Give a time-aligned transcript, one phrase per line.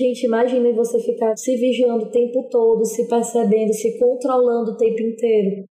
[0.00, 5.02] Gente, imagine você ficar se vigiando o tempo todo, se percebendo, se controlando o tempo
[5.02, 5.66] inteiro.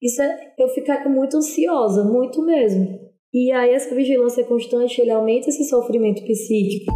[0.00, 2.98] Isso é eu ficar muito ansiosa, muito mesmo.
[3.30, 6.94] E aí essa vigilância constante, ele aumenta esse sofrimento psíquico.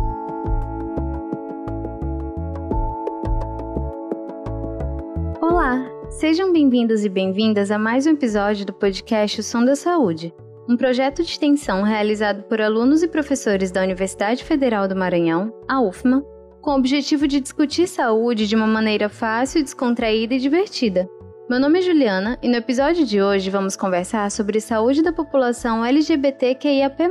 [5.43, 10.33] Olá, sejam bem-vindos e bem-vindas a mais um episódio do podcast O Som da Saúde,
[10.67, 15.83] um projeto de extensão realizado por alunos e professores da Universidade Federal do Maranhão, a
[15.83, 16.25] UFMA,
[16.69, 21.09] com o objetivo de discutir saúde de uma maneira fácil, descontraída e divertida.
[21.49, 25.83] Meu nome é Juliana e no episódio de hoje vamos conversar sobre saúde da população
[25.83, 27.09] LGBTQIAP+.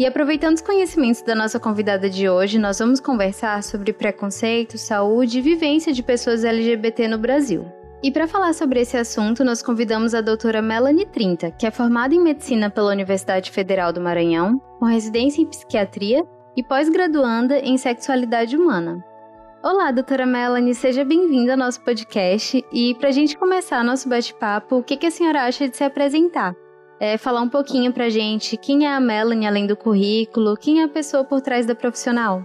[0.00, 5.38] E aproveitando os conhecimentos da nossa convidada de hoje, nós vamos conversar sobre preconceito, saúde
[5.38, 7.64] e vivência de pessoas LGBT no Brasil.
[8.02, 12.16] E para falar sobre esse assunto, nós convidamos a doutora Melanie Trinta, que é formada
[12.16, 16.26] em medicina pela Universidade Federal do Maranhão, com residência em psiquiatria
[16.56, 19.04] e pós-graduanda em sexualidade humana.
[19.62, 22.64] Olá, doutora Melanie, seja bem-vinda ao nosso podcast.
[22.72, 25.84] E para a gente começar nosso bate-papo, o que, que a senhora acha de se
[25.84, 26.54] apresentar?
[26.98, 30.80] É, falar um pouquinho para a gente quem é a Melanie além do currículo, quem
[30.80, 32.42] é a pessoa por trás da profissional.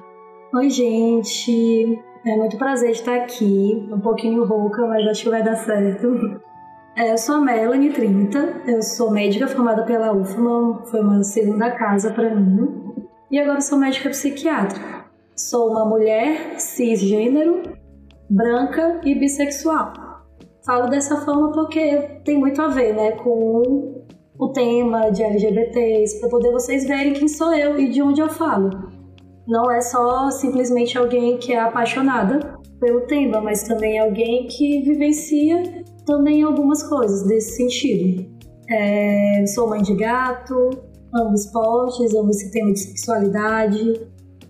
[0.53, 1.99] Oi, gente.
[2.25, 6.41] É muito prazer estar aqui, um pouquinho rouca, mas acho que vai dar certo.
[6.97, 11.71] É, eu sou a Melanie 30, eu sou médica formada pela UFMA, foi uma segunda
[11.71, 12.91] casa para mim,
[13.31, 15.05] e agora sou médica psiquiatra.
[15.35, 17.63] Sou uma mulher cisgênero,
[18.29, 19.93] branca e bissexual.
[20.65, 24.03] Falo dessa forma porque tem muito a ver né, com
[24.37, 28.29] o tema de LGBTs, para poder vocês verem quem sou eu e de onde eu
[28.29, 28.91] falo
[29.47, 35.61] não é só simplesmente alguém que é apaixonada pelo tema, mas também alguém que vivencia
[36.05, 38.25] também algumas coisas desse sentido.
[38.69, 40.69] É, sou mãe de gato,
[41.13, 44.01] amo esportes, amo esse tema de sexualidade,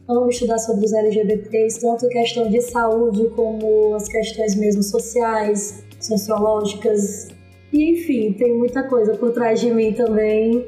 [0.08, 7.30] amo estudar sobre os LGBTs, tanto questão de saúde como as questões mesmo sociais, sociológicas,
[7.72, 10.68] e enfim, tem muita coisa por trás de mim também,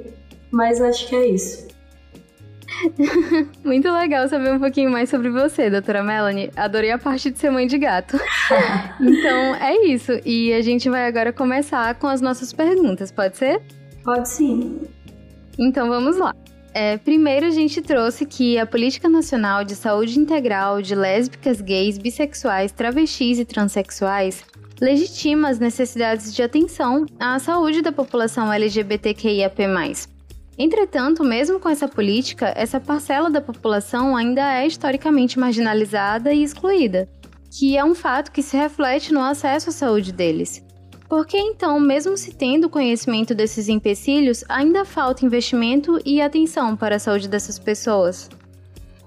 [0.51, 1.67] mas acho que é isso.
[3.63, 6.49] Muito legal saber um pouquinho mais sobre você, doutora Melanie.
[6.55, 8.17] Adorei a parte de ser mãe de gato.
[8.99, 10.11] então, é isso.
[10.25, 13.61] E a gente vai agora começar com as nossas perguntas, pode ser?
[14.03, 14.81] Pode sim.
[15.57, 16.33] Então, vamos lá.
[16.73, 21.99] É, primeiro, a gente trouxe que a Política Nacional de Saúde Integral de Lésbicas, Gays,
[21.99, 24.43] Bissexuais, Travestis e Transsexuais
[24.81, 29.63] legitima as necessidades de atenção à saúde da população LGBTQIAP+.
[30.57, 37.07] Entretanto, mesmo com essa política, essa parcela da população ainda é historicamente marginalizada e excluída,
[37.51, 40.63] que é um fato que se reflete no acesso à saúde deles.
[41.13, 46.95] Por que então, mesmo se tendo conhecimento desses empecilhos, ainda falta investimento e atenção para
[46.95, 48.31] a saúde dessas pessoas?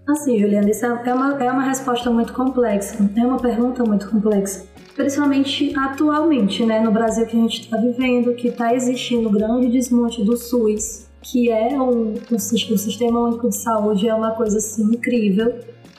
[0.08, 4.64] Assim, Juliana, isso é uma, é uma resposta muito complexa, é uma pergunta muito complexa.
[4.94, 10.22] Principalmente atualmente, né, no Brasil que a gente está vivendo, que está existindo grande desmonte
[10.22, 14.84] do SUS, que é um, um, um sistema único de saúde é uma coisa assim
[14.94, 15.58] incrível,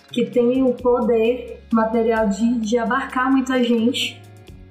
[0.09, 4.25] que tem o poder material de, de abarcar muita gente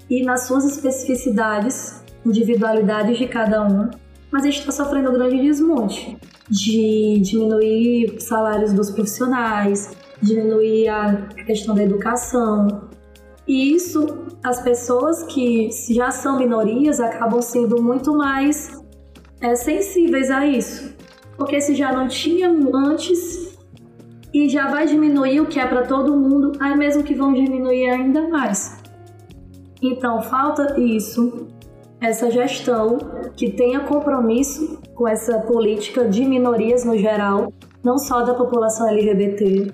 [0.09, 3.91] e nas suas especificidades, individualidades de cada um,
[4.31, 6.17] mas a gente está sofrendo um grande desmonte
[6.49, 12.89] de diminuir os salários dos profissionais, diminuir a questão da educação.
[13.47, 18.83] E isso, as pessoas que já são minorias acabam sendo muito mais
[19.41, 20.95] é, sensíveis a isso.
[21.37, 23.57] Porque se já não tinha antes
[24.33, 27.89] e já vai diminuir o que é para todo mundo, aí mesmo que vão diminuir
[27.89, 28.76] ainda mais.
[29.93, 31.47] Então falta isso,
[32.01, 32.99] essa gestão
[33.37, 37.53] que tenha compromisso com essa política de minorias no geral,
[37.85, 39.73] não só da população LGBT.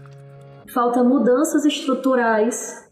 [0.73, 2.91] Falta mudanças estruturais,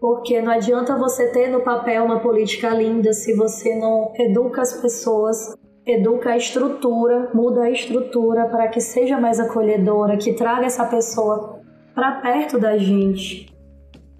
[0.00, 4.74] porque não adianta você ter no papel uma política linda se você não educa as
[4.80, 10.84] pessoas educa a estrutura, muda a estrutura para que seja mais acolhedora, que traga essa
[10.84, 11.60] pessoa
[11.94, 13.50] para perto da gente.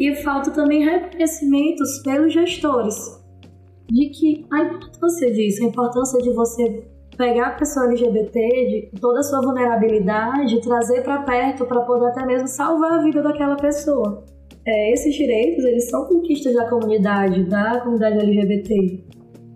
[0.00, 3.20] E falta também reconhecimentos pelos gestores
[3.88, 6.84] de que a importância disso, a importância de você
[7.16, 12.24] pegar a pessoa LGBT, de toda a sua vulnerabilidade, trazer para perto para poder até
[12.24, 14.24] mesmo salvar a vida daquela pessoa.
[14.66, 19.04] É, esses direitos, eles são conquistas da comunidade, da comunidade LGBT.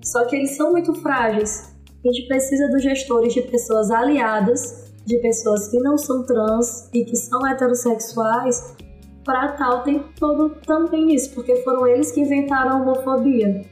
[0.05, 1.75] Só que eles são muito frágeis
[2.07, 7.03] a gente precisa dos gestores de pessoas aliadas, de pessoas que não são trans e
[7.03, 8.77] que são heterossexuais,
[9.25, 13.65] para tal tem todo também isso, porque foram eles que inventaram a homofobia.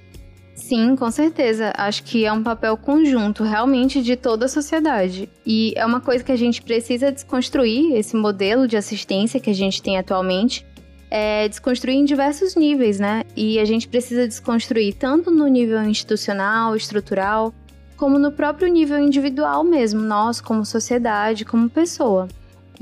[0.54, 1.72] Sim, com certeza.
[1.76, 5.28] Acho que é um papel conjunto, realmente, de toda a sociedade.
[5.44, 9.54] E é uma coisa que a gente precisa desconstruir esse modelo de assistência que a
[9.54, 10.64] gente tem atualmente,
[11.10, 13.24] é desconstruir em diversos níveis, né?
[13.36, 17.52] E a gente precisa desconstruir tanto no nível institucional, estrutural,
[17.96, 22.28] como no próprio nível individual mesmo, nós como sociedade, como pessoa.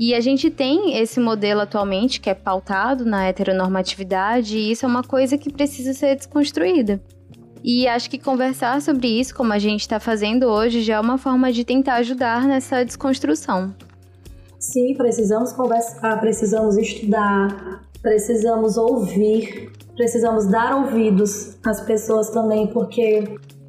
[0.03, 4.89] E a gente tem esse modelo atualmente que é pautado na heteronormatividade, e isso é
[4.89, 6.99] uma coisa que precisa ser desconstruída.
[7.63, 11.19] E acho que conversar sobre isso, como a gente está fazendo hoje, já é uma
[11.19, 13.75] forma de tentar ajudar nessa desconstrução.
[14.57, 23.23] Sim, precisamos conversar, precisamos estudar, precisamos ouvir, precisamos dar ouvidos às pessoas também, porque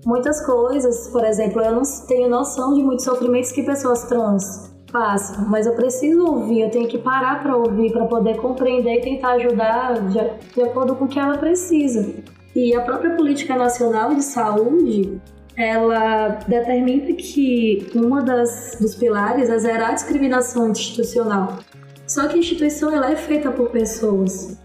[0.06, 5.49] muitas coisas, por exemplo, eu não tenho noção de muitos sofrimentos que pessoas trans passam,
[5.49, 9.33] mas eu preciso ouvir, eu tenho que parar para ouvir, para poder compreender e tentar
[9.33, 10.21] ajudar de,
[10.55, 12.15] de acordo com o que ela precisa.
[12.55, 15.19] E a própria política nacional de saúde,
[15.56, 21.59] ela determina que uma das dos pilares é zerar a discriminação institucional.
[22.06, 24.59] Só que a instituição ela é feita por pessoas.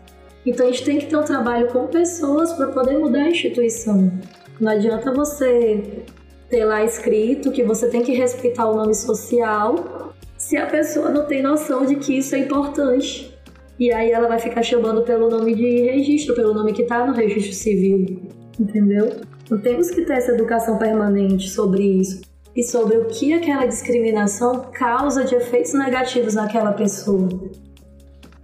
[0.45, 4.11] Então a gente tem que ter um trabalho com pessoas para poder mudar a instituição.
[4.59, 6.03] Não adianta você
[6.49, 10.06] ter lá escrito que você tem que respeitar o nome social
[10.47, 13.37] se a pessoa não tem noção de que isso é importante.
[13.77, 17.11] E aí ela vai ficar chamando pelo nome de registro, pelo nome que está no
[17.11, 18.21] registro civil.
[18.57, 19.11] Entendeu?
[19.43, 22.21] Então temos que ter essa educação permanente sobre isso
[22.55, 27.27] e sobre o que aquela discriminação causa de efeitos negativos naquela pessoa.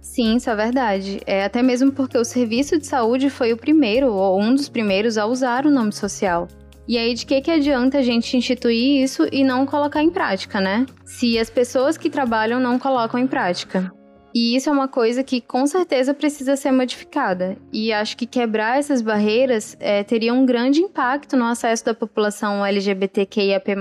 [0.02, 1.22] Sim, isso é verdade.
[1.26, 5.16] É até mesmo porque o serviço de saúde foi o primeiro, ou um dos primeiros,
[5.16, 6.48] a usar o nome social.
[6.86, 10.60] E aí, de que, que adianta a gente instituir isso e não colocar em prática,
[10.60, 10.84] né?
[11.04, 13.90] Se as pessoas que trabalham não colocam em prática.
[14.34, 17.56] E isso é uma coisa que com certeza precisa ser modificada.
[17.72, 22.66] E acho que quebrar essas barreiras é, teria um grande impacto no acesso da população
[22.66, 23.76] LGBTQIAP+,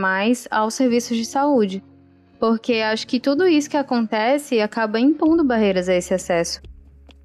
[0.52, 1.84] aos serviços de saúde.
[2.40, 6.62] Porque acho que tudo isso que acontece acaba impondo barreiras a esse acesso.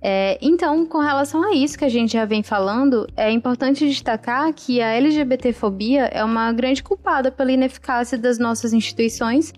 [0.00, 4.52] É, então, com relação a isso que a gente já vem falando, é importante destacar
[4.54, 9.52] que a LGBTfobia é uma grande culpada pela ineficácia das nossas instituições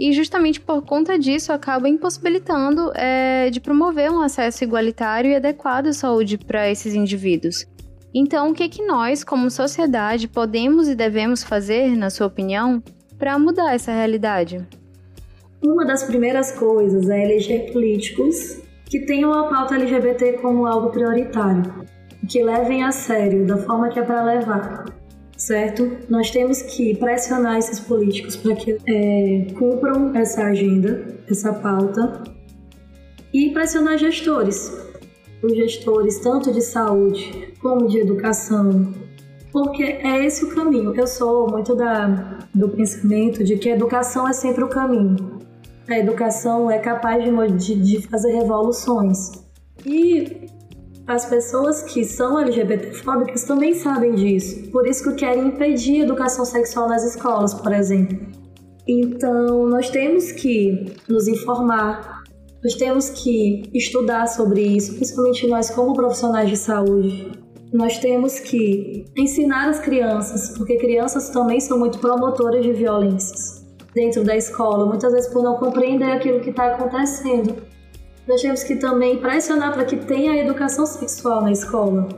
[0.00, 5.88] e justamente por conta disso acaba impossibilitando é, de promover um acesso igualitário e adequado
[5.88, 7.66] à saúde para esses indivíduos.
[8.14, 12.82] Então, o que, que nós, como sociedade, podemos e devemos fazer, na sua opinião,
[13.18, 14.66] para mudar essa realidade?
[15.62, 18.61] Uma das primeiras coisas é eleger políticos
[18.92, 21.62] que tenham a pauta LGBT como algo prioritário,
[22.28, 24.84] que levem a sério da forma que é para levar
[25.34, 25.96] certo?
[26.10, 32.22] Nós temos que pressionar esses políticos para que é, cumpram essa agenda, essa pauta,
[33.32, 34.70] e pressionar gestores,
[35.42, 38.92] os gestores tanto de saúde como de educação,
[39.50, 40.94] porque é esse o caminho.
[40.94, 45.41] Eu sou muito da, do pensamento de que educação é sempre o caminho.
[45.88, 49.32] A educação é capaz de, de fazer revoluções.
[49.84, 50.46] E
[51.06, 56.44] as pessoas que são LGBTfóbicas também sabem disso, por isso que querem impedir a educação
[56.44, 58.16] sexual nas escolas, por exemplo.
[58.86, 62.22] Então, nós temos que nos informar,
[62.62, 67.32] nós temos que estudar sobre isso, principalmente nós como profissionais de saúde.
[67.72, 73.61] Nós temos que ensinar as crianças, porque crianças também são muito promotoras de violências
[73.94, 77.56] dentro da escola, muitas vezes por não compreender aquilo que está acontecendo.
[78.26, 82.08] Nós temos que também pressionar para que tenha educação sexual na escola.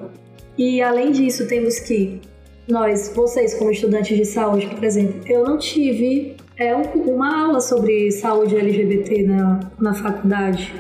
[0.57, 2.21] E além disso, temos que
[2.69, 8.11] nós, vocês como estudantes de saúde, por exemplo, eu não tive é, uma aula sobre
[8.13, 10.73] saúde LGBT na, na faculdade.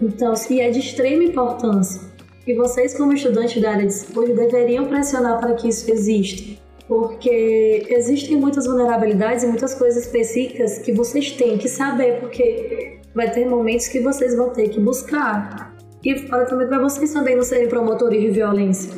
[0.00, 2.00] Então, se é de extrema importância.
[2.46, 6.60] E vocês, como estudantes da área de saúde, deveriam pressionar para que isso exista.
[6.88, 13.30] Porque existem muitas vulnerabilidades e muitas coisas específicas que vocês têm que saber, porque vai
[13.30, 15.74] ter momentos que vocês vão ter que buscar.
[16.04, 18.92] E fora também para vocês também não serem promotores de violência.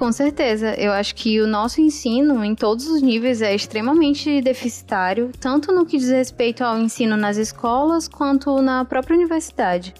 [0.00, 5.30] Com certeza, eu acho que o nosso ensino em todos os níveis é extremamente deficitário,
[5.38, 9.92] tanto no que diz respeito ao ensino nas escolas quanto na própria universidade.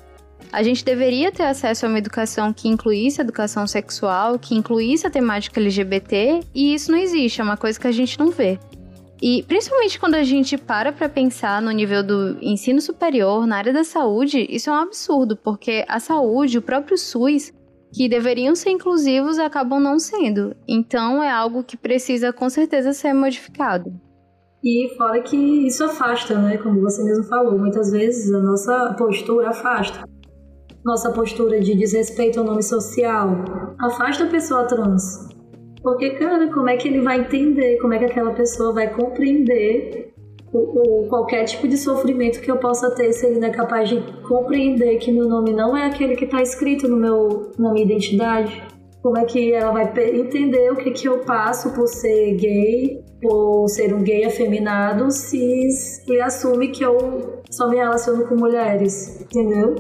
[0.52, 5.06] A gente deveria ter acesso a uma educação que incluísse a educação sexual, que incluísse
[5.06, 8.58] a temática LGBT, e isso não existe, é uma coisa que a gente não vê.
[9.22, 13.72] E principalmente quando a gente para para pensar no nível do ensino superior, na área
[13.72, 17.52] da saúde, isso é um absurdo, porque a saúde, o próprio SUS,
[17.92, 20.56] que deveriam ser inclusivos, acabam não sendo.
[20.66, 23.92] Então é algo que precisa com certeza ser modificado.
[24.64, 26.58] E fora que isso afasta, né?
[26.58, 30.04] Como você mesmo falou, muitas vezes a nossa postura afasta.
[30.84, 33.44] Nossa postura de desrespeito ao nome social
[33.78, 35.28] afasta a pessoa trans.
[35.82, 40.12] Porque, cara, como é que ele vai entender, como é que aquela pessoa vai compreender
[40.52, 43.88] o, o, qualquer tipo de sofrimento que eu possa ter, se ele não é capaz
[43.88, 47.84] de compreender que meu nome não é aquele que está escrito no meu, na minha
[47.84, 48.62] identidade,
[49.02, 53.68] como é que ela vai entender o que, que eu passo por ser gay, por
[53.68, 55.68] ser um gay afeminado, se
[56.08, 59.74] ele assume que eu só me relaciono com mulheres, entendeu?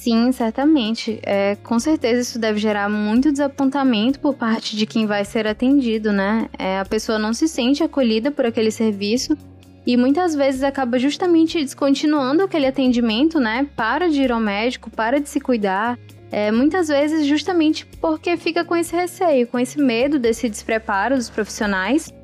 [0.00, 1.18] Sim, certamente.
[1.24, 6.12] É, com certeza isso deve gerar muito desapontamento por parte de quem vai ser atendido,
[6.12, 6.48] né?
[6.56, 9.36] É, a pessoa não se sente acolhida por aquele serviço
[9.84, 13.68] e muitas vezes acaba justamente descontinuando aquele atendimento, né?
[13.74, 15.98] Para de ir ao médico, para de se cuidar.
[16.30, 21.28] É, muitas vezes justamente porque fica com esse receio, com esse medo desse despreparo dos
[21.28, 22.14] profissionais,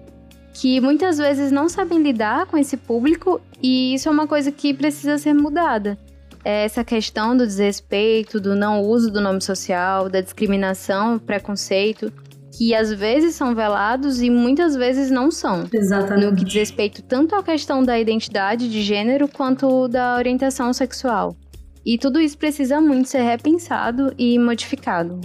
[0.53, 4.73] que muitas vezes não sabem lidar com esse público e isso é uma coisa que
[4.73, 5.99] precisa ser mudada
[6.45, 12.13] essa questão do desrespeito, do não uso do nome social, da discriminação, preconceito,
[12.57, 15.67] que às vezes são velados e muitas vezes não são.
[15.73, 16.27] Exatamente.
[16.27, 21.37] No que diz respeito tanto à questão da identidade de gênero quanto da orientação sexual.
[21.85, 25.21] E tudo isso precisa muito ser repensado e modificado.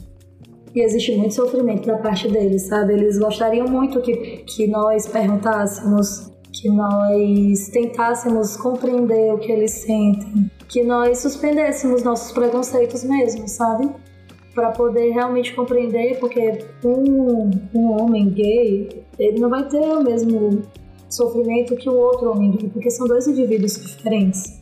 [0.75, 2.93] E existe muito sofrimento da parte deles, sabe?
[2.93, 10.51] Eles gostariam muito que, que nós perguntássemos, que nós tentássemos compreender o que eles sentem,
[10.69, 13.89] que nós suspendêssemos nossos preconceitos mesmo, sabe?
[14.53, 20.61] Para poder realmente compreender, porque um, um homem gay, ele não vai ter o mesmo
[21.09, 24.59] sofrimento que o outro homem gay, porque são dois indivíduos diferentes.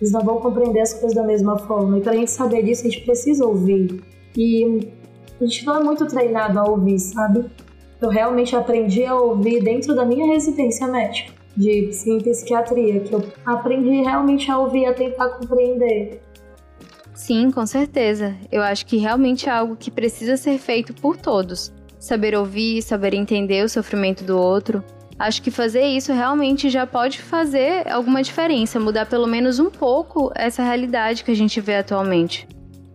[0.00, 1.98] Eles não vão compreender as coisas da mesma forma.
[1.98, 4.02] E para a gente saber disso, a gente precisa ouvir.
[4.36, 4.90] E
[5.38, 7.44] a gente não é muito treinado a ouvir, sabe?
[8.00, 11.90] Eu realmente aprendi a ouvir dentro da minha residência médica de
[12.22, 16.20] psiquiatria, que eu aprendi realmente a ouvir, a tentar compreender.
[17.14, 18.34] Sim, com certeza.
[18.50, 21.72] Eu acho que realmente é algo que precisa ser feito por todos.
[21.98, 24.82] Saber ouvir, saber entender o sofrimento do outro.
[25.18, 30.32] Acho que fazer isso realmente já pode fazer alguma diferença, mudar pelo menos um pouco
[30.34, 32.48] essa realidade que a gente vê atualmente.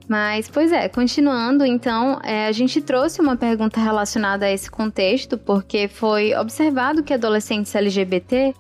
[0.08, 5.38] Mas, pois é, continuando, então, é, a gente trouxe uma pergunta relacionada a esse contexto,
[5.38, 8.54] porque foi observado que adolescentes LGBT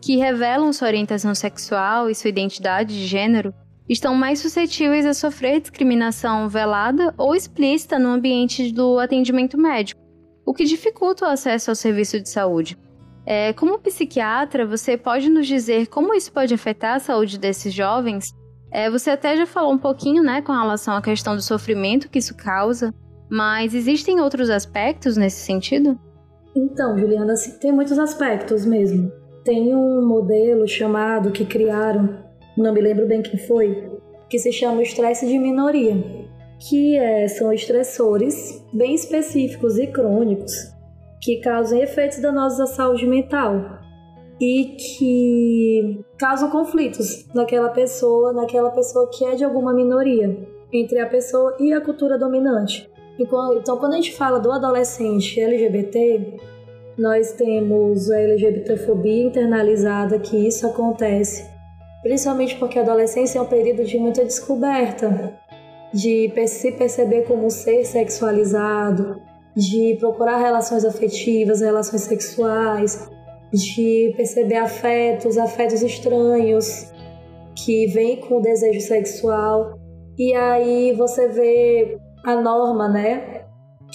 [0.00, 3.54] que revelam sua orientação sexual e sua identidade de gênero
[3.88, 10.00] estão mais suscetíveis a sofrer discriminação velada ou explícita no ambiente do atendimento médico,
[10.46, 12.78] o que dificulta o acesso ao serviço de saúde.
[13.26, 18.34] É, como psiquiatra, você pode nos dizer como isso pode afetar a saúde desses jovens
[18.72, 22.18] é, você até já falou um pouquinho, né, com relação à questão do sofrimento que
[22.18, 22.94] isso causa,
[23.28, 25.98] mas existem outros aspectos nesse sentido?
[26.54, 29.10] Então, Juliana, tem muitos aspectos mesmo.
[29.44, 32.18] Tem um modelo chamado que criaram,
[32.56, 33.90] não me lembro bem quem foi,
[34.28, 35.96] que se chama estresse de minoria,
[36.68, 40.52] que é, são estressores bem específicos e crônicos
[41.20, 43.78] que causam efeitos danosos à saúde mental,
[44.40, 45.79] e que
[46.18, 50.36] causam conflitos naquela pessoa, naquela pessoa que é de alguma minoria,
[50.72, 52.90] entre a pessoa e a cultura dominante.
[53.18, 56.38] Então, quando a gente fala do adolescente LGBT,
[56.96, 61.50] nós temos a LGBTfobia internalizada, que isso acontece
[62.02, 65.34] principalmente porque a adolescência é um período de muita descoberta,
[65.92, 69.20] de se perceber como um ser sexualizado,
[69.54, 73.10] de procurar relações afetivas, relações sexuais,
[73.52, 76.90] de perceber afetos, afetos estranhos
[77.56, 79.78] que vêm com o desejo sexual.
[80.18, 83.44] E aí você vê a norma, né?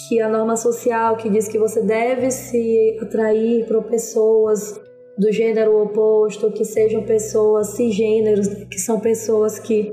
[0.08, 4.78] Que a norma social que diz que você deve se atrair para pessoas
[5.18, 9.90] do gênero oposto, que sejam pessoas cisgêneros, que são pessoas que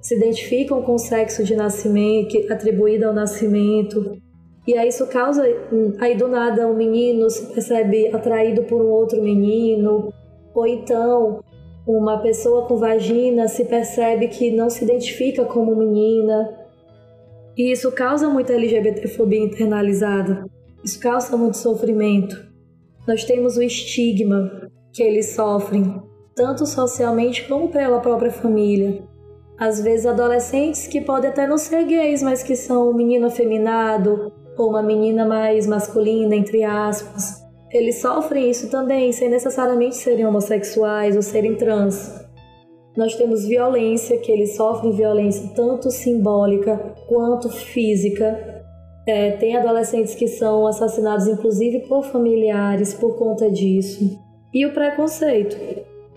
[0.00, 4.16] se identificam com o sexo de nascimento, atribuído ao nascimento,
[4.66, 5.42] e aí isso causa,
[5.98, 10.12] aí do nada um menino se percebe atraído por um outro menino,
[10.54, 11.42] ou então
[11.86, 16.56] uma pessoa com vagina se percebe que não se identifica como menina.
[17.56, 20.46] E isso causa muita LGBTfobia internalizada.
[20.84, 22.50] Isso causa muito sofrimento.
[23.06, 26.00] Nós temos o estigma que eles sofrem,
[26.36, 29.02] tanto socialmente como pela própria família.
[29.58, 34.32] Às vezes adolescentes que podem até não ser gays, mas que são um menino afeminado,
[34.56, 37.42] ou uma menina mais masculina, entre aspas.
[37.70, 42.22] Eles sofrem isso também, sem necessariamente serem homossexuais ou serem trans.
[42.96, 46.76] Nós temos violência, que eles sofrem violência tanto simbólica
[47.08, 48.62] quanto física.
[49.08, 54.20] É, tem adolescentes que são assassinados, inclusive por familiares, por conta disso.
[54.52, 55.56] E o preconceito.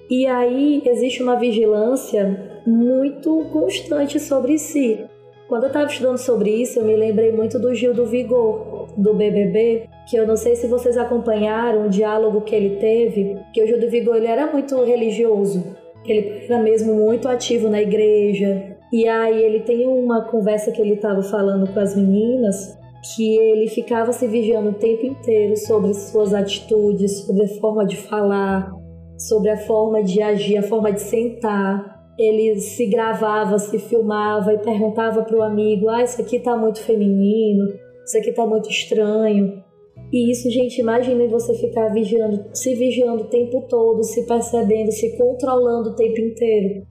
[0.09, 4.99] E aí existe uma vigilância muito constante sobre si.
[5.47, 9.13] Quando eu estava estudando sobre isso, eu me lembrei muito do Gil do Vigor, do
[9.13, 13.67] BBB, que eu não sei se vocês acompanharam o diálogo que ele teve, que o
[13.67, 15.63] Gil do Vigor ele era muito religioso.
[16.03, 18.75] Ele era mesmo muito ativo na igreja.
[18.91, 22.77] E aí ele tem uma conversa que ele estava falando com as meninas
[23.13, 27.97] que ele ficava se vigiando o tempo inteiro sobre suas atitudes, sobre a forma de
[27.97, 28.71] falar,
[29.17, 31.94] sobre a forma de agir, a forma de sentar.
[32.17, 36.81] Ele se gravava, se filmava e perguntava para o amigo: Ah, isso aqui tá muito
[36.81, 37.65] feminino,
[38.05, 39.63] isso aqui tá muito estranho.
[40.11, 45.17] E isso, gente, imagine você ficar vigiando, se vigiando o tempo todo, se percebendo, se
[45.17, 46.85] controlando o tempo inteiro.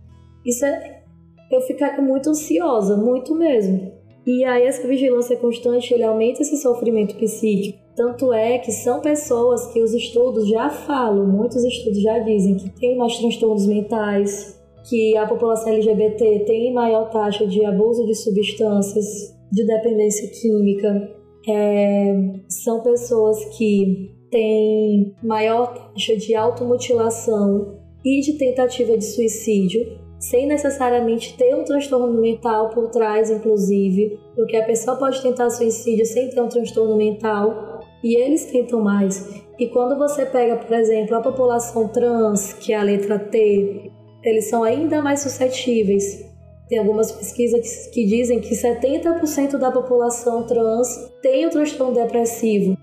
[0.45, 1.02] Isso é.
[1.50, 3.93] Eu ficar muito ansiosa, muito mesmo.
[4.26, 7.78] E aí essa vigilância constante, ele aumenta esse sofrimento psíquico.
[7.95, 12.71] Tanto é que são pessoas que os estudos já falam, muitos estudos já dizem que
[12.71, 19.34] tem mais transtornos mentais, que a população LGBT tem maior taxa de abuso de substâncias,
[19.50, 21.10] de dependência química.
[21.48, 22.14] É,
[22.48, 31.36] são pessoas que têm maior taxa de automutilação e de tentativa de suicídio sem necessariamente
[31.36, 36.40] ter um transtorno mental por trás, inclusive, porque a pessoa pode tentar suicídio sem ter
[36.40, 39.44] um transtorno mental e eles tentam mais.
[39.58, 43.92] E quando você pega, por exemplo, a população trans, que é a letra T,
[44.25, 46.25] eles são ainda mais suscetíveis.
[46.69, 52.76] Tem algumas pesquisas que dizem que 70% da população trans tem o transtorno depressivo.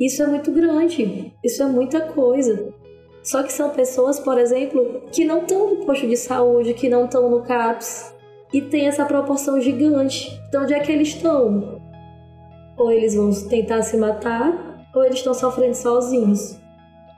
[0.00, 2.72] Isso é muito grande, isso é muita coisa.
[3.22, 7.04] Só que são pessoas, por exemplo, que não estão no posto de saúde, que não
[7.04, 8.14] estão no CAPS
[8.52, 10.40] e tem essa proporção gigante.
[10.48, 11.80] Então, onde é que eles estão?
[12.78, 16.58] Ou eles vão tentar se matar, ou eles estão sofrendo sozinhos.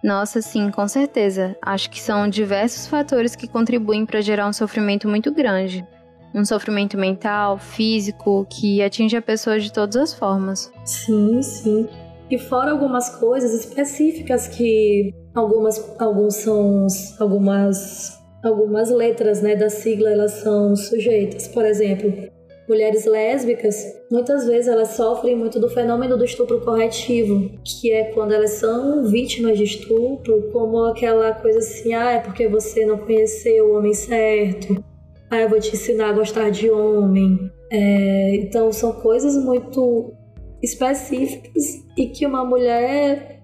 [0.03, 1.57] Nossa, sim, com certeza.
[1.61, 5.87] Acho que são diversos fatores que contribuem para gerar um sofrimento muito grande.
[6.35, 10.71] Um sofrimento mental, físico, que atinge a pessoa de todas as formas.
[10.85, 11.89] Sim, sim.
[12.31, 16.87] E fora algumas coisas específicas que algumas alguns são
[17.19, 21.49] algumas algumas letras, né, da sigla elas são sujeitas.
[21.49, 22.13] Por exemplo,
[22.69, 23.77] mulheres lésbicas,
[24.11, 29.05] muitas vezes elas sofrem muito do fenômeno do estupro corretivo, que é quando elas são
[29.05, 33.95] vítimas de estupro, como aquela coisa assim, ah, é porque você não conheceu o homem
[33.95, 34.85] certo,
[35.31, 37.51] ah, eu vou te ensinar a gostar de homem.
[37.71, 40.15] É, então são coisas muito
[40.63, 43.39] específicas e que uma mulher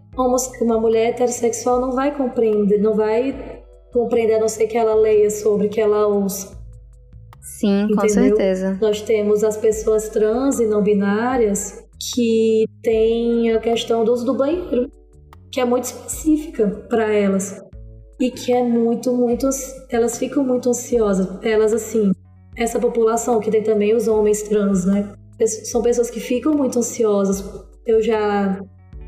[0.60, 5.28] uma mulher heterossexual não vai compreender, não vai compreender a não ser que ela leia
[5.28, 6.53] sobre, que ela ouça.
[7.44, 7.96] Sim, Entendeu?
[7.96, 8.78] com certeza.
[8.80, 14.34] Nós temos as pessoas trans e não binárias que têm a questão do uso do
[14.34, 14.90] banheiro,
[15.52, 17.62] que é muito específica para elas
[18.18, 19.48] e que é muito, muito,
[19.90, 21.28] elas ficam muito ansiosas.
[21.42, 22.10] Elas assim,
[22.56, 25.12] essa população que tem também os homens trans, né?
[25.64, 27.44] São pessoas que ficam muito ansiosas.
[27.86, 28.58] Eu já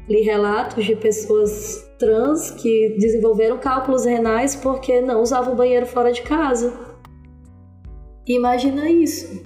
[0.09, 6.23] li relatos de pessoas trans que desenvolveram cálculos renais porque não usavam banheiro fora de
[6.23, 6.86] casa.
[8.27, 9.45] Imagina isso.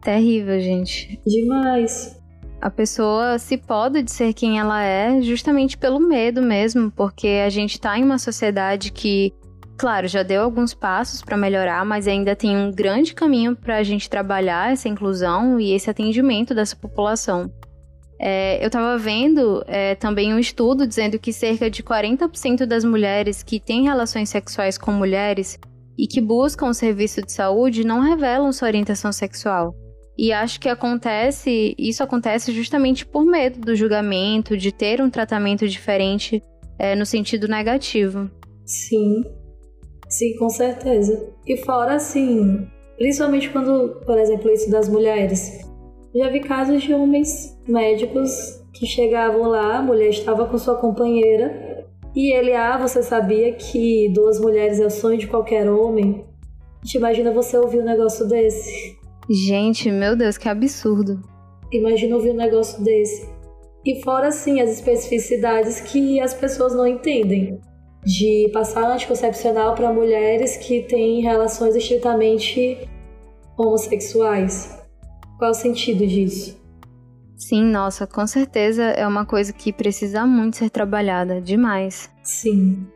[0.00, 1.18] Terrível, gente.
[1.26, 2.20] Demais.
[2.60, 7.48] A pessoa se pode de ser quem ela é justamente pelo medo mesmo, porque a
[7.48, 9.34] gente tá em uma sociedade que,
[9.76, 13.82] claro, já deu alguns passos para melhorar, mas ainda tem um grande caminho para a
[13.82, 17.50] gente trabalhar essa inclusão e esse atendimento dessa população.
[18.18, 23.42] É, eu estava vendo é, também um estudo dizendo que cerca de 40% das mulheres
[23.42, 25.58] que têm relações sexuais com mulheres
[25.98, 29.74] e que buscam o serviço de saúde não revelam sua orientação sexual.
[30.16, 35.66] E acho que acontece, isso acontece justamente por medo do julgamento, de ter um tratamento
[35.66, 36.42] diferente
[36.78, 38.30] é, no sentido negativo.
[38.64, 39.24] Sim,
[40.08, 41.32] sim, com certeza.
[41.46, 45.64] E fora assim, principalmente quando, por exemplo, isso das mulheres,
[46.14, 51.73] já vi casos de homens médicos que chegavam lá, a mulher estava com sua companheira
[52.14, 56.24] e ele, ah, você sabia que duas mulheres é o sonho de qualquer homem?
[56.80, 58.96] A gente imagina você ouvir um negócio desse.
[59.28, 61.20] Gente, meu Deus, que absurdo.
[61.72, 63.28] Imagina ouvir um negócio desse.
[63.84, 67.58] E fora, assim, as especificidades que as pessoas não entendem.
[68.04, 72.86] De passar anticoncepcional para mulheres que têm relações estritamente
[73.56, 74.78] homossexuais.
[75.38, 76.63] Qual o sentido disso?
[77.48, 82.10] Sim, nossa, com certeza é uma coisa que precisa muito ser trabalhada, demais.
[82.22, 82.86] Sim.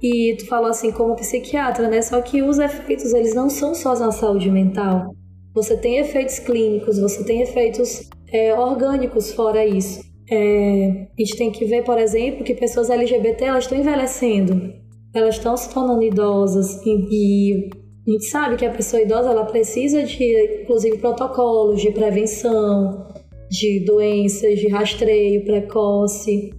[0.00, 2.00] E tu falou assim como psiquiatra, né?
[2.00, 5.12] Só que os efeitos, eles não são só na saúde mental.
[5.52, 10.00] Você tem efeitos clínicos, você tem efeitos é, orgânicos fora isso.
[10.30, 14.72] É, a gente tem que ver, por exemplo, que pessoas LGBT elas estão envelhecendo,
[15.12, 17.70] elas estão se tornando idosas e,
[18.06, 23.15] a gente sabe que a pessoa idosa ela precisa de, inclusive, protocolos de prevenção,
[23.50, 26.50] de doenças, de rastreio precoce.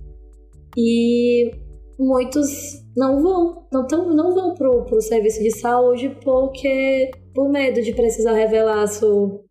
[0.77, 1.51] E
[1.99, 2.47] muitos
[2.95, 7.93] não vão, não, tão, não vão pro, pro serviço de saúde porque por medo de
[7.93, 9.43] precisar revelar sua,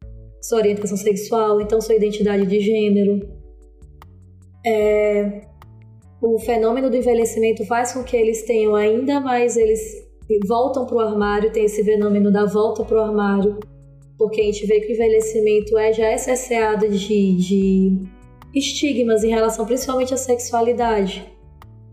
[0.42, 3.20] sua orientação sexual, então sua identidade de gênero.
[4.64, 5.42] É,
[6.20, 9.80] o fenômeno do envelhecimento faz com que eles tenham ainda mais, eles
[10.48, 13.58] voltam pro armário, tem esse fenômeno da volta pro armário,
[14.18, 18.02] porque a gente vê que o envelhecimento é, já é cerceado de, de
[18.54, 21.30] estigmas em relação principalmente à sexualidade.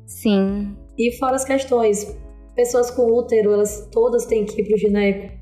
[0.05, 0.75] Sim.
[0.97, 2.17] E fora as questões,
[2.55, 5.33] pessoas com útero, elas todas têm que ir pro gineco.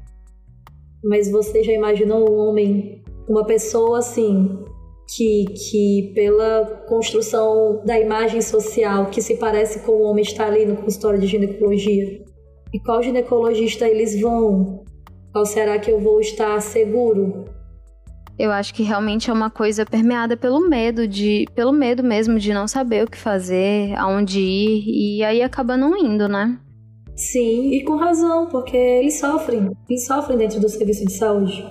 [1.03, 4.63] Mas você já imaginou um homem, uma pessoa assim,
[5.15, 10.65] que, que pela construção da imagem social que se parece com o homem está ali
[10.65, 12.23] no consultório de ginecologia?
[12.73, 14.85] E qual ginecologista eles vão?
[15.31, 17.45] Qual será que eu vou estar seguro?
[18.37, 22.53] Eu acho que realmente é uma coisa permeada pelo medo de, pelo medo mesmo de
[22.53, 26.59] não saber o que fazer, aonde ir e aí acaba não indo, né?
[27.15, 31.63] Sim, e com razão, porque eles sofrem, eles sofrem dentro do serviço de saúde.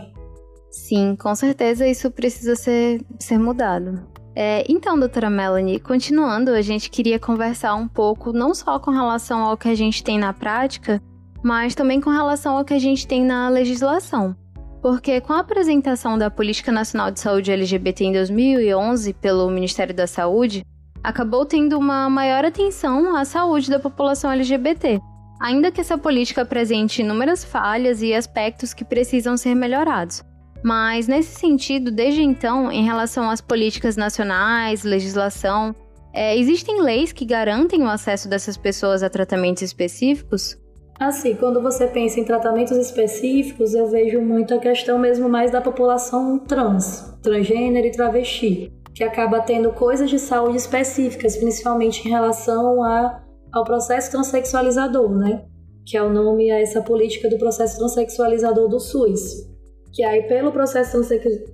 [0.70, 4.00] Sim, com certeza isso precisa ser, ser mudado.
[4.34, 9.40] É, então, doutora Melanie, continuando, a gente queria conversar um pouco não só com relação
[9.40, 11.02] ao que a gente tem na prática,
[11.42, 14.36] mas também com relação ao que a gente tem na legislação.
[14.82, 20.06] Porque com a apresentação da Política Nacional de Saúde LGBT em 2011 pelo Ministério da
[20.06, 20.64] Saúde,
[21.02, 25.00] acabou tendo uma maior atenção à saúde da população LGBT,
[25.40, 30.22] ainda que essa política apresente inúmeras falhas e aspectos que precisam ser melhorados.
[30.62, 35.74] Mas, nesse sentido, desde então, em relação às políticas nacionais, legislação,
[36.12, 40.58] é, existem leis que garantem o acesso dessas pessoas a tratamentos específicos?
[41.00, 45.58] Assim, quando você pensa em tratamentos específicos, eu vejo muito a questão mesmo mais da
[45.58, 52.84] população trans, transgênero e travesti, que acaba tendo coisas de saúde específicas, principalmente em relação
[52.84, 55.46] a, ao processo transexualizador, né?
[55.86, 59.48] Que é o nome a essa política do processo transexualizador do SUS.
[59.94, 61.00] Que aí, pelo processo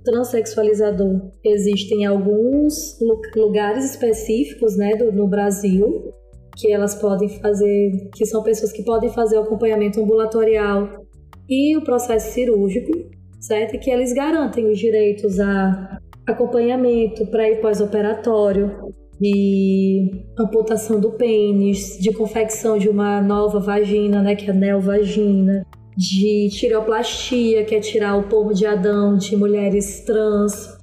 [0.03, 2.99] transexualizador, existem alguns
[3.33, 6.13] lugares específicos né, do, no Brasil
[6.57, 11.05] que elas podem fazer, que são pessoas que podem fazer o acompanhamento ambulatorial
[11.47, 12.91] e o processo cirúrgico,
[13.39, 13.79] certo?
[13.79, 18.87] Que eles garantem os direitos a acompanhamento para e pós-operatório,
[19.19, 25.65] de amputação do pênis, de confecção de uma nova vagina, né, que é a neovagina,
[25.95, 30.77] de tireoplastia, que é tirar o pomo de Adão de mulheres trans,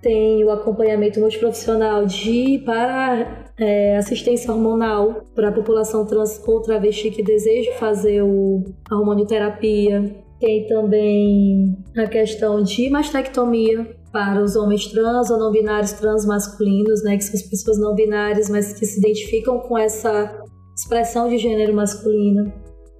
[0.00, 7.10] tem o acompanhamento multiprofissional de para é, assistência hormonal para a população trans ou travesti
[7.10, 10.16] que deseja fazer o, a hormonioterapia.
[10.40, 17.04] Tem também a questão de mastectomia para os homens trans ou não binários trans masculinos,
[17.04, 20.42] né, que são as pessoas não binárias, mas que se identificam com essa
[20.74, 22.50] expressão de gênero masculino.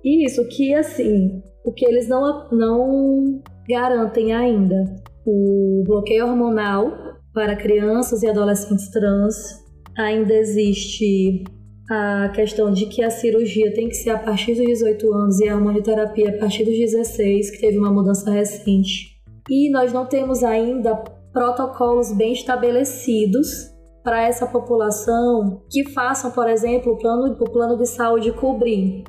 [0.04, 4.84] E isso que, assim, o que eles não, não garantem ainda,
[5.26, 6.92] o bloqueio hormonal
[7.32, 9.59] para crianças e adolescentes trans,
[9.96, 11.44] ainda existe
[11.90, 15.48] a questão de que a cirurgia tem que ser a partir dos 18 anos e
[15.48, 19.20] a hormonioterapia a partir dos 16, que teve uma mudança recente.
[19.48, 20.94] E nós não temos ainda
[21.32, 23.70] protocolos bem estabelecidos
[24.04, 29.04] para essa população que façam, por exemplo, o plano, o plano de saúde cobrir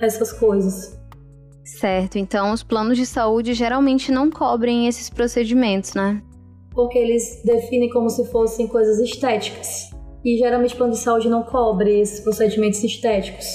[0.00, 0.96] essas coisas.
[1.64, 6.22] Certo, então os planos de saúde geralmente não cobrem esses procedimentos, né?
[6.72, 9.90] Porque eles definem como se fossem coisas estéticas.
[10.26, 13.46] E geralmente o plano de saúde não cobre esses procedimentos estéticos.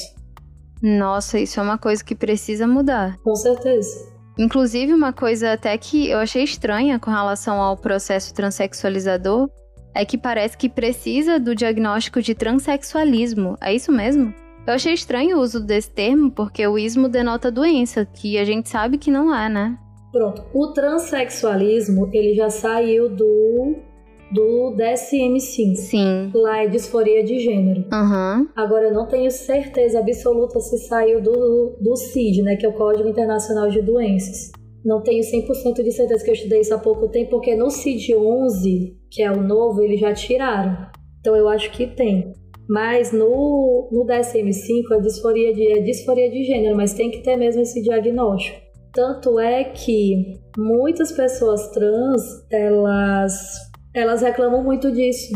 [0.82, 3.18] Nossa, isso é uma coisa que precisa mudar.
[3.18, 4.10] Com certeza.
[4.40, 9.50] Inclusive, uma coisa até que eu achei estranha com relação ao processo transexualizador
[9.94, 13.58] é que parece que precisa do diagnóstico de transexualismo.
[13.62, 14.34] É isso mesmo?
[14.66, 18.70] Eu achei estranho o uso desse termo porque o ismo denota doença, que a gente
[18.70, 19.78] sabe que não é, né?
[20.10, 20.46] Pronto.
[20.54, 23.91] O transexualismo, ele já saiu do
[24.32, 25.76] do DSM-5.
[25.76, 26.32] Sim.
[26.34, 27.86] Lá é disforia de gênero.
[27.92, 28.48] Uhum.
[28.56, 32.74] Agora, eu não tenho certeza absoluta se saiu do, do CID, né, que é o
[32.74, 34.52] Código Internacional de Doenças.
[34.84, 38.96] Não tenho 100% de certeza que eu estudei isso há pouco tempo, porque no CID-11,
[39.12, 40.76] que é o novo, eles já tiraram.
[41.20, 42.34] Então, eu acho que tem.
[42.68, 47.36] Mas no, no DSM-5 é disforia, de, é disforia de gênero, mas tem que ter
[47.36, 48.60] mesmo esse diagnóstico.
[48.94, 55.34] Tanto é que muitas pessoas trans, elas elas reclamam muito disso.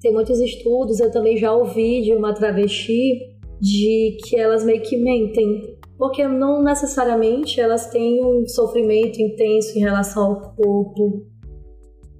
[0.00, 4.96] Tem muitos estudos, eu também já ouvi de uma travesti de que elas meio que
[4.96, 5.76] mentem.
[5.98, 11.26] Porque não necessariamente elas têm um sofrimento intenso em relação ao corpo.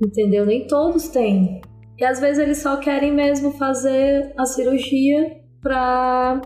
[0.03, 0.45] entendeu?
[0.45, 1.61] Nem todos têm.
[1.99, 6.41] E às vezes eles só querem mesmo fazer a cirurgia pra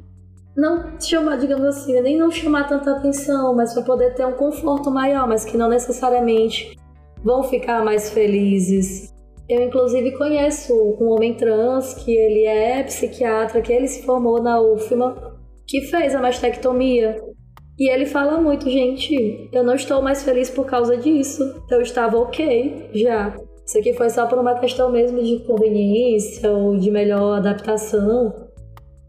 [0.56, 4.90] não chamar, digamos assim, nem não chamar tanta atenção, mas para poder ter um conforto
[4.90, 6.76] maior, mas que não necessariamente
[7.22, 9.13] vão ficar mais felizes.
[9.48, 14.60] Eu, inclusive, conheço um homem trans que ele é psiquiatra, que ele se formou na
[14.60, 17.22] UFMA, que fez a mastectomia.
[17.78, 21.42] E ele fala muito, gente, eu não estou mais feliz por causa disso.
[21.70, 23.36] Eu estava ok já.
[23.66, 28.32] Isso aqui foi só por uma questão mesmo de conveniência ou de melhor adaptação.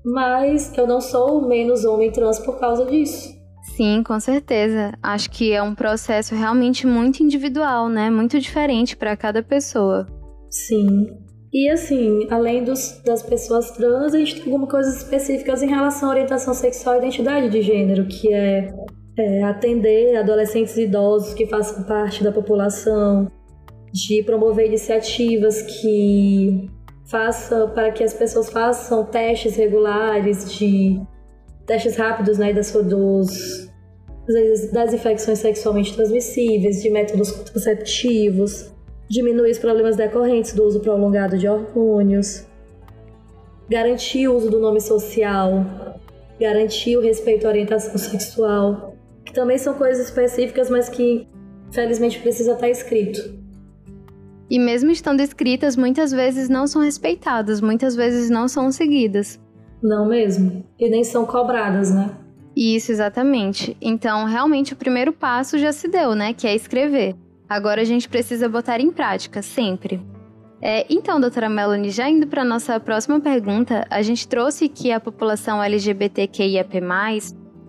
[0.03, 3.35] Mas eu não sou menos homem trans por causa disso.
[3.75, 4.93] Sim, com certeza.
[5.01, 8.09] Acho que é um processo realmente muito individual, né?
[8.09, 10.07] Muito diferente para cada pessoa.
[10.55, 11.17] Sim.
[11.53, 16.09] E assim, além dos, das pessoas trans, a gente tem algumas coisas específicas em relação
[16.09, 18.73] à orientação sexual e identidade de gênero, que é,
[19.17, 23.29] é atender adolescentes e idosos que façam parte da população,
[23.91, 26.69] de promover iniciativas que
[27.05, 31.01] façam para que as pessoas façam testes regulares de
[31.65, 33.69] testes rápidos, né, das, dos,
[34.71, 38.74] das infecções sexualmente transmissíveis, de métodos contraceptivos,
[39.09, 42.45] diminuir os problemas decorrentes do uso prolongado de hormônios,
[43.69, 45.65] garantir o uso do nome social,
[46.39, 51.27] garantir o respeito à orientação sexual, que também são coisas específicas, mas que
[51.71, 53.43] felizmente precisa estar escrito.
[54.49, 59.39] E mesmo estando escritas, muitas vezes não são respeitadas, muitas vezes não são seguidas.
[59.81, 60.63] Não mesmo.
[60.79, 62.15] E nem são cobradas, né?
[62.55, 63.75] Isso, exatamente.
[63.81, 66.33] Então, realmente, o primeiro passo já se deu, né?
[66.33, 67.15] Que é escrever.
[67.47, 70.01] Agora a gente precisa botar em prática, sempre.
[70.61, 74.91] É, então, doutora Melanie, já indo para a nossa próxima pergunta, a gente trouxe que
[74.91, 76.81] a população LGBTQIAP+,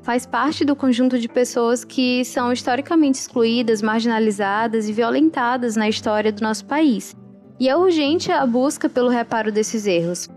[0.02, 6.32] faz parte do conjunto de pessoas que são historicamente excluídas, marginalizadas e violentadas na história
[6.32, 7.14] do nosso país.
[7.58, 10.28] E é urgente a busca pelo reparo desses erros.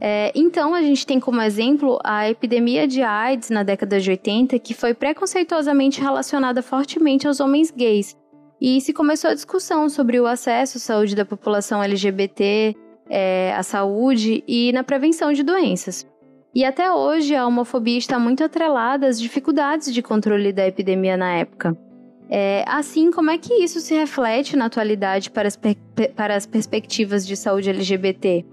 [0.00, 4.58] É, então, a gente tem como exemplo a epidemia de AIDS na década de 80,
[4.58, 8.14] que foi preconceituosamente relacionada fortemente aos homens gays,
[8.60, 12.74] e se começou a discussão sobre o acesso à saúde da população LGBT,
[13.08, 16.06] é, à saúde e na prevenção de doenças.
[16.54, 21.34] E até hoje a homofobia está muito atrelada às dificuldades de controle da epidemia na
[21.34, 21.76] época.
[22.30, 25.58] É, assim, como é que isso se reflete na atualidade para as,
[26.16, 28.44] para as perspectivas de saúde LGBT?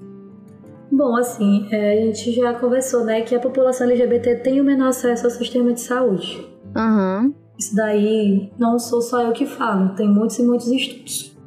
[0.91, 4.89] Bom, assim, é, a gente já conversou, né, que a população LGBT tem o menor
[4.89, 6.45] acesso ao sistema de saúde.
[6.75, 7.33] Uhum.
[7.57, 11.37] Isso daí não sou só eu que falo, tem muitos e muitos estudos.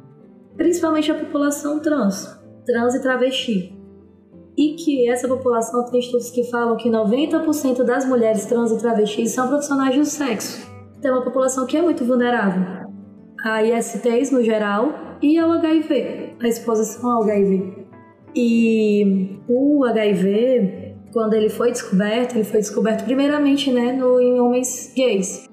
[0.55, 3.77] Principalmente a população trans, trans e travesti.
[4.57, 9.31] E que essa população tem estudos que falam que 90% das mulheres trans e travestis
[9.31, 10.67] são profissionais do sexo.
[10.99, 12.87] Tem uma população que é muito vulnerável
[13.43, 17.85] a ISTs no geral e ao HIV, a exposição ao HIV.
[18.35, 24.93] E o HIV, quando ele foi descoberto, ele foi descoberto primeiramente né, no, em homens
[24.95, 25.47] gays.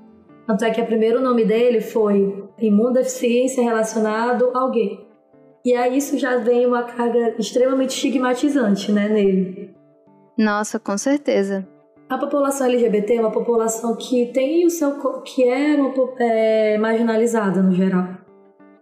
[0.47, 5.05] Tanto é que o primeiro nome dele foi imunodeficiência relacionado ao gay.
[5.65, 9.75] E aí isso já vem uma carga extremamente estigmatizante, né, nele.
[10.37, 11.67] Nossa, com certeza.
[12.09, 17.63] A população LGBT é uma população que tem o seu que é, uma, é marginalizada
[17.63, 18.09] no geral.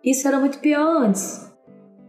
[0.05, 1.49] Isso era muito pior antes.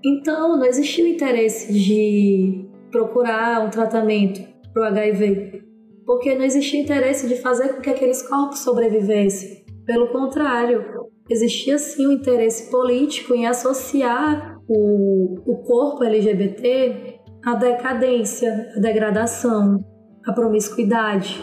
[0.04, 4.42] Então, não existia o interesse de procurar um tratamento
[4.74, 5.64] para o HIV
[6.06, 9.64] porque não existia interesse de fazer com que aqueles corpos sobrevivessem.
[9.86, 10.84] Pelo contrário,
[11.30, 18.80] existia sim o um interesse político em associar o, o corpo LGBT à decadência, à
[18.80, 19.84] degradação,
[20.26, 21.42] à promiscuidade,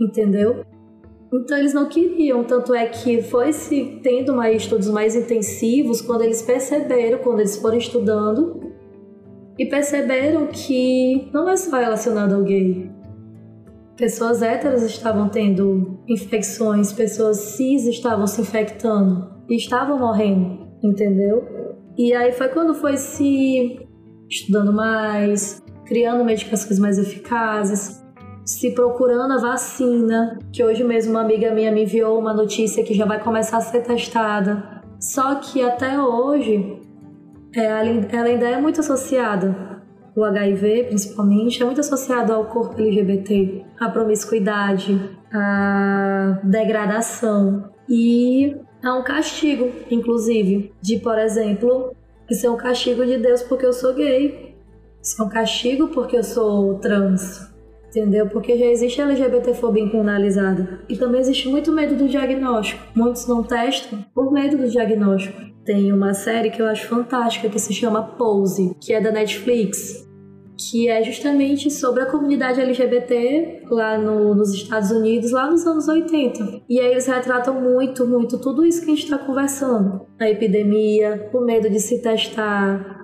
[0.00, 0.64] entendeu?
[1.32, 6.22] Então eles não queriam, tanto é que foi se tendo mais estudos mais intensivos quando
[6.22, 8.60] eles perceberam, quando eles foram estudando
[9.58, 12.90] e perceberam que não é só relacionado ao gay,
[14.02, 21.46] pessoas héteras estavam tendo infecções, pessoas cis estavam se infectando e estavam morrendo, entendeu?
[21.96, 23.78] E aí foi quando foi se
[24.28, 28.02] estudando mais, criando medicações mais eficazes,
[28.44, 32.94] se procurando a vacina, que hoje mesmo uma amiga minha me enviou uma notícia que
[32.94, 34.82] já vai começar a ser testada.
[34.98, 36.80] Só que até hoje
[37.54, 39.71] é, ela ainda é muito associada
[40.14, 44.98] o HIV, principalmente, é muito associado ao corpo LGBT, à promiscuidade,
[45.32, 51.94] à degradação e a um castigo, inclusive, de, por exemplo,
[52.28, 54.54] isso é um castigo de Deus porque eu sou gay,
[55.02, 57.52] isso é um castigo porque eu sou trans,
[57.88, 58.28] entendeu?
[58.28, 60.80] Porque já existe LGBTfobia internalizada.
[60.88, 62.82] E também existe muito medo do diagnóstico.
[62.94, 65.51] Muitos não testam por medo do diagnóstico.
[65.64, 70.06] Tem uma série que eu acho fantástica que se chama Pose, que é da Netflix,
[70.58, 75.88] que é justamente sobre a comunidade LGBT lá no, nos Estados Unidos, lá nos anos
[75.88, 76.62] 80.
[76.68, 81.30] E aí eles retratam muito, muito tudo isso que a gente está conversando: a epidemia,
[81.32, 83.02] o medo de se testar,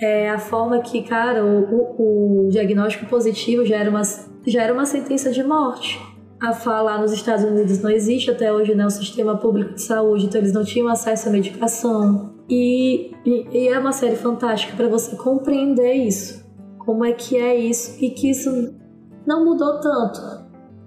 [0.00, 4.02] é a forma que, cara, o, o, diagnóstico positivo já era, uma,
[4.46, 5.98] já era uma sentença de morte.
[6.40, 8.84] A fala nos Estados Unidos não existe até hoje, né?
[8.84, 12.34] O sistema público de saúde, então eles não tinham acesso à medicação.
[12.48, 16.46] E, e, e é uma série fantástica para você compreender isso
[16.86, 18.48] como é que é isso e que isso
[19.26, 20.20] não mudou tanto.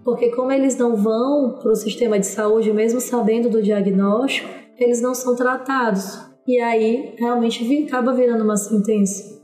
[0.03, 5.01] Porque como eles não vão para o sistema de saúde, mesmo sabendo do diagnóstico, eles
[5.01, 6.17] não são tratados.
[6.47, 9.38] E aí realmente acaba virando uma sentença.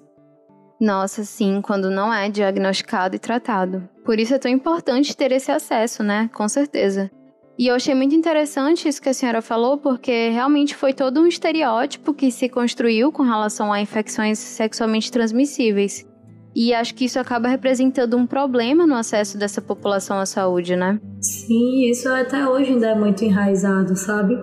[0.80, 3.88] Nossa, sim, quando não é diagnosticado e tratado.
[4.04, 6.30] Por isso é tão importante ter esse acesso, né?
[6.34, 7.10] Com certeza.
[7.58, 11.28] E eu achei muito interessante isso que a senhora falou, porque realmente foi todo um
[11.28, 16.06] estereótipo que se construiu com relação a infecções sexualmente transmissíveis.
[16.54, 21.00] E acho que isso acaba representando um problema no acesso dessa população à saúde, né?
[21.22, 24.38] Sim, isso até hoje ainda é muito enraizado, sabe?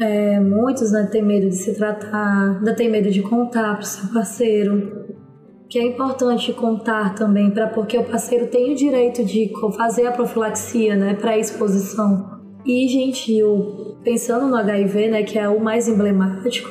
[0.00, 3.86] É, muitos né, têm medo de se tratar, ainda têm medo de contar para o
[3.86, 5.11] seu parceiro.
[5.72, 10.12] Que é importante contar também, para porque o parceiro tem o direito de fazer a
[10.12, 12.42] profilaxia, né, para exposição.
[12.62, 16.68] E, gente, eu, pensando no HIV, né, que é o mais emblemático,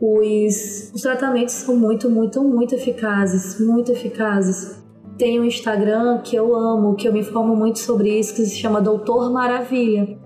[0.00, 4.82] os, os tratamentos são muito, muito, muito eficazes, muito eficazes.
[5.18, 8.56] Tem um Instagram que eu amo, que eu me informo muito sobre isso, que se
[8.56, 10.18] chama Doutor Maravilha,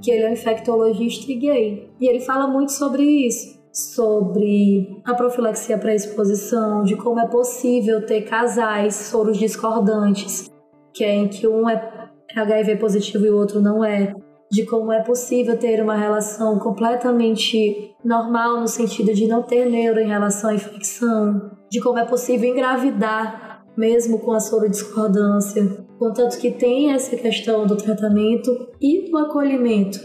[0.00, 1.90] que ele é um infectologista e gay.
[2.00, 8.22] E ele fala muito sobre isso, sobre a profilaxia pré-exposição, de como é possível ter
[8.22, 10.50] casais soros discordantes,
[10.92, 14.14] que é em que um é HIV positivo e o outro não é,
[14.50, 20.00] de como é possível ter uma relação completamente normal no sentido de não ter neuro
[20.00, 25.86] em relação à infecção, de como é possível engravidar mesmo com a sorodiscordância.
[25.98, 30.00] Contanto que tem essa questão do tratamento e do acolhimento,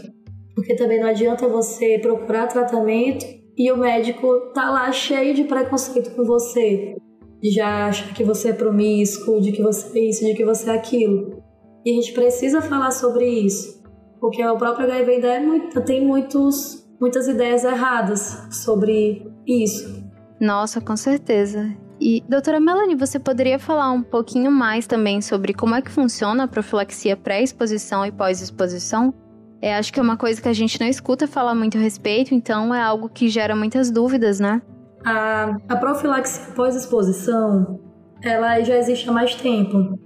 [0.54, 6.14] porque também não adianta você procurar tratamento e o médico tá lá cheio de preconceito
[6.14, 6.94] com você,
[7.42, 10.74] já achar que você é promíscuo, de que você é isso, de que você é
[10.74, 11.42] aquilo.
[11.84, 13.76] E a gente precisa falar sobre isso
[14.20, 20.04] porque o próprio HIV ainda é muito, tem muitos, muitas ideias erradas sobre isso.
[20.40, 21.72] Nossa, com certeza.
[22.00, 26.44] E, doutora Melanie, você poderia falar um pouquinho mais também sobre como é que funciona
[26.44, 29.14] a profilaxia pré-exposição e pós-exposição?
[29.60, 32.34] É, acho que é uma coisa que a gente não escuta falar muito a respeito,
[32.34, 34.60] então é algo que gera muitas dúvidas, né?
[35.04, 37.80] A, a profilaxia pós-exposição,
[38.22, 39.98] ela já existe há mais tempo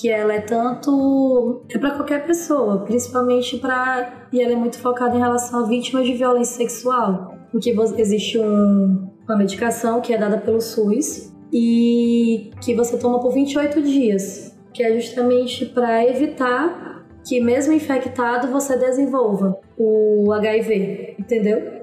[0.00, 5.14] que ela é tanto é para qualquer pessoa, principalmente para e ela é muito focada
[5.14, 10.38] em relação a vítimas de violência sexual, porque existe um, uma medicação que é dada
[10.38, 16.91] pelo SUS e que você toma por 28 dias, que é justamente para evitar
[17.24, 21.82] que mesmo infectado você desenvolva o HIV, entendeu?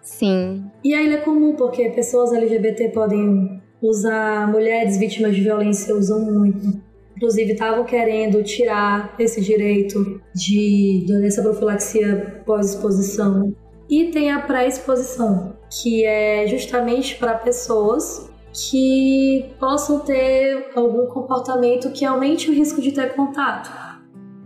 [0.00, 0.64] Sim.
[0.82, 6.82] E aí é comum porque pessoas LGBT podem usar, mulheres vítimas de violência usam muito.
[7.16, 13.54] Inclusive, estavam querendo tirar esse direito de dessa profilaxia pós-exposição.
[13.88, 22.04] E tem a pré-exposição, que é justamente para pessoas que possam ter algum comportamento que
[22.04, 23.83] aumente o risco de ter contato.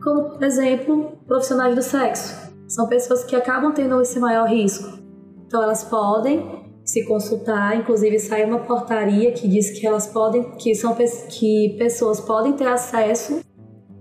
[0.03, 2.53] Como, por exemplo, profissionais do sexo.
[2.69, 4.99] São pessoas que acabam tendo esse maior risco.
[5.47, 10.75] Então, elas podem se consultar, inclusive sai uma portaria que diz que elas podem, que
[10.75, 13.41] são que pessoas podem ter acesso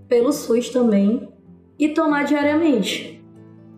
[0.07, 1.27] pelo SUS também
[1.77, 3.21] e tomar diariamente.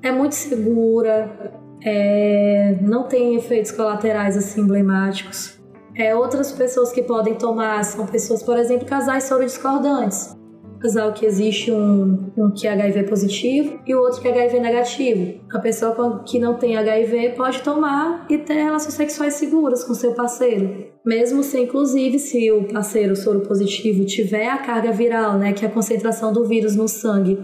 [0.02, 1.54] É muito segura,
[1.84, 5.60] é, não tem efeitos colaterais assim emblemáticos.
[5.96, 10.39] É, outras pessoas que podem tomar são pessoas, por exemplo, casais discordantes
[10.80, 14.60] casal que existe um, um que é HIV positivo e o outro que é HIV
[14.60, 15.42] negativo.
[15.52, 20.14] A pessoa que não tem HIV pode tomar e ter relações sexuais seguras com seu
[20.14, 20.88] parceiro.
[21.06, 25.68] Mesmo se, inclusive, se o parceiro soro positivo tiver a carga viral, né, que é
[25.68, 27.38] a concentração do vírus no sangue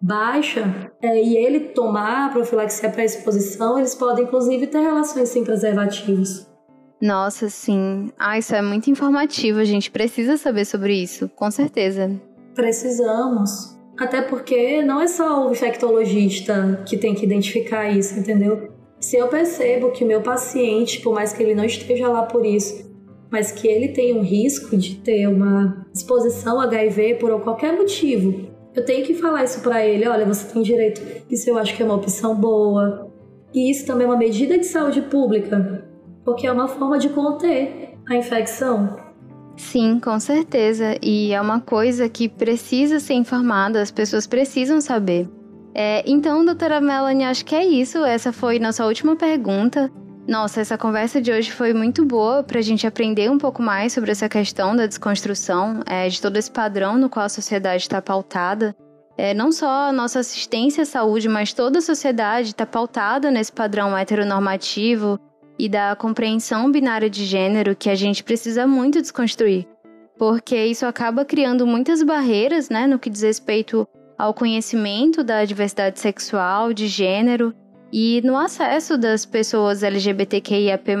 [0.00, 5.42] baixa, é, e ele tomar a profilaxia para exposição, eles podem, inclusive, ter relações sem
[5.42, 6.46] preservativos.
[7.00, 8.10] Nossa, sim.
[8.18, 9.58] Ah, isso é muito informativo.
[9.60, 12.10] A gente precisa saber sobre isso, com certeza.
[12.54, 13.74] Precisamos.
[13.98, 18.72] Até porque não é só o infectologista que tem que identificar isso, entendeu?
[19.00, 22.44] Se eu percebo que o meu paciente, por mais que ele não esteja lá por
[22.44, 22.90] isso,
[23.30, 28.84] mas que ele tem um risco de ter uma exposição HIV por qualquer motivo, eu
[28.84, 30.08] tenho que falar isso para ele.
[30.08, 31.00] Olha, você tem direito.
[31.30, 33.12] Isso eu acho que é uma opção boa.
[33.52, 35.88] E isso também é uma medida de saúde pública,
[36.24, 38.96] porque é uma forma de conter a infecção.
[39.56, 40.96] Sim, com certeza.
[41.02, 45.28] E é uma coisa que precisa ser informada, as pessoas precisam saber.
[45.74, 47.98] É, então, doutora Melanie, acho que é isso.
[48.04, 49.90] Essa foi nossa última pergunta.
[50.26, 53.92] Nossa, essa conversa de hoje foi muito boa para a gente aprender um pouco mais
[53.92, 58.00] sobre essa questão da desconstrução, é, de todo esse padrão no qual a sociedade está
[58.00, 58.74] pautada.
[59.18, 63.52] É, não só a nossa assistência à saúde, mas toda a sociedade está pautada nesse
[63.52, 65.20] padrão heteronormativo
[65.58, 69.66] e da compreensão binária de gênero que a gente precisa muito desconstruir.
[70.18, 73.86] Porque isso acaba criando muitas barreiras né, no que diz respeito
[74.18, 77.54] ao conhecimento da diversidade sexual, de gênero
[77.92, 80.92] e no acesso das pessoas LGBTQIAP+,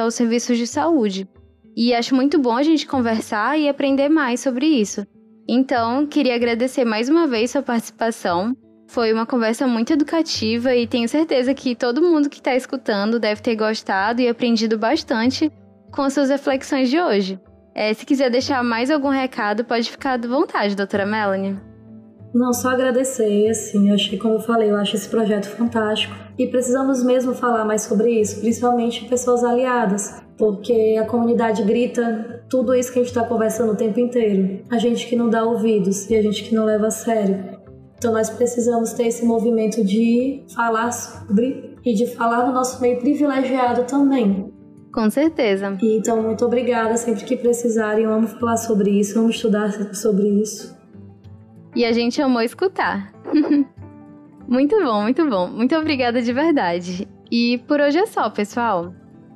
[0.00, 1.28] aos serviços de saúde.
[1.76, 5.06] E acho muito bom a gente conversar e aprender mais sobre isso.
[5.48, 8.56] Então, queria agradecer mais uma vez sua participação.
[8.90, 13.40] Foi uma conversa muito educativa e tenho certeza que todo mundo que está escutando deve
[13.40, 15.48] ter gostado e aprendido bastante
[15.92, 17.38] com as suas reflexões de hoje.
[17.72, 21.56] É, se quiser deixar mais algum recado, pode ficar à vontade, doutora Melanie.
[22.34, 26.12] Não, só agradecer, assim, eu achei, como eu falei, eu acho esse projeto fantástico.
[26.36, 32.74] E precisamos mesmo falar mais sobre isso, principalmente pessoas aliadas, porque a comunidade grita tudo
[32.74, 34.64] isso que a gente está conversando o tempo inteiro.
[34.68, 37.59] A gente que não dá ouvidos e a gente que não leva a sério.
[38.00, 42.98] Então nós precisamos ter esse movimento de falar sobre e de falar no nosso meio
[42.98, 44.50] privilegiado também.
[44.90, 45.76] Com certeza.
[45.82, 46.96] E, então, muito obrigada.
[46.96, 50.74] Sempre que precisarem, eu amo falar sobre isso, amo estudar sobre isso.
[51.76, 53.12] E a gente amou escutar.
[54.48, 55.48] muito bom, muito bom.
[55.48, 57.06] Muito obrigada de verdade.
[57.30, 58.94] E por hoje é só, pessoal.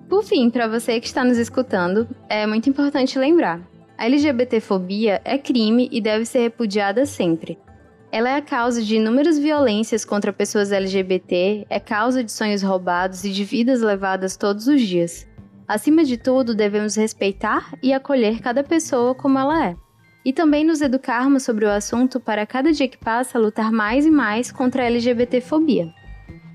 [0.08, 3.60] Por fim, para você que está nos escutando, é muito importante lembrar:
[3.98, 7.58] a LGBTfobia é crime e deve ser repudiada sempre.
[8.14, 13.24] Ela é a causa de inúmeras violências contra pessoas LGBT, é causa de sonhos roubados
[13.24, 15.26] e de vidas levadas todos os dias.
[15.66, 19.74] Acima de tudo, devemos respeitar e acolher cada pessoa como ela é
[20.24, 24.12] e também nos educarmos sobre o assunto para cada dia que passa lutar mais e
[24.12, 25.92] mais contra a LGBTfobia.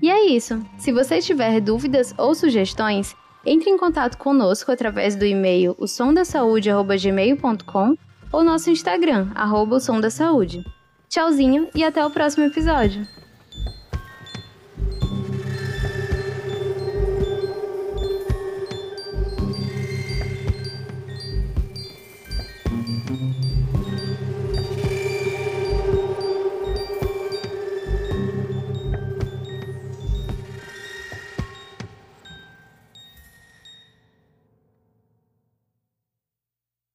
[0.00, 0.64] E é isso.
[0.78, 7.96] Se você tiver dúvidas ou sugestões, entre em contato conosco através do e-mail osondasaude@gmail.com
[8.32, 10.64] ou nosso Instagram, arroba o som da saúde.
[11.10, 13.04] Tchauzinho e até o próximo episódio!